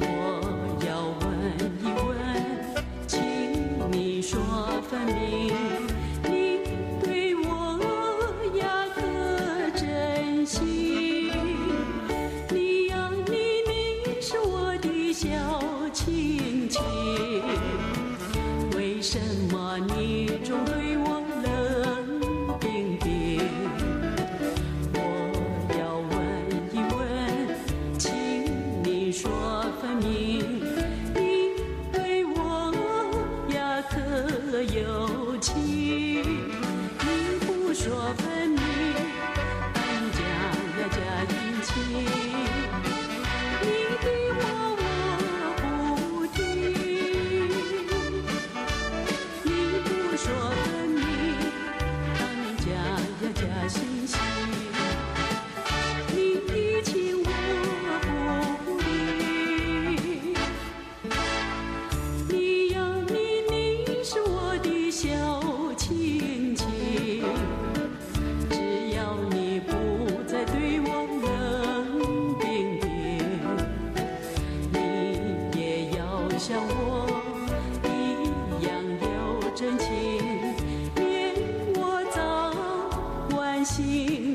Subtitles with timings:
[0.00, 0.04] 我
[0.86, 0.90] 要
[1.20, 1.26] 问
[1.80, 2.10] 一问
[3.06, 3.12] 请
[3.90, 4.40] 你说
[4.88, 5.54] 分明
[6.24, 6.30] 你
[7.02, 7.46] 对我
[8.58, 8.64] 呀
[8.94, 9.00] 可
[9.78, 11.30] 真心
[12.50, 13.40] 你呀你
[14.20, 15.28] 是我的小
[15.92, 16.80] 亲亲
[18.76, 19.18] 为什
[19.50, 21.01] 么你总对我
[76.44, 77.06] 像我
[77.84, 79.86] 一样有真情，
[80.96, 81.36] 念
[81.76, 84.31] 我早晚醒。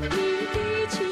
[0.00, 1.03] 你的情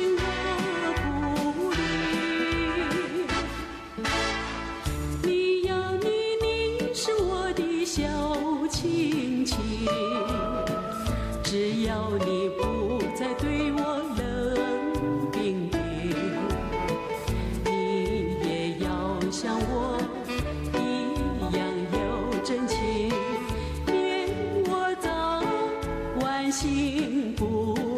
[27.36, 27.91] 不